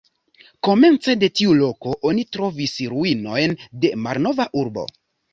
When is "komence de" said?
0.67-1.27